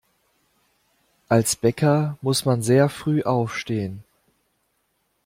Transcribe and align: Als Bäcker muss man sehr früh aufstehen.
Als 1.29 1.55
Bäcker 1.55 2.17
muss 2.23 2.43
man 2.43 2.63
sehr 2.63 2.89
früh 2.89 3.21
aufstehen. 3.21 4.03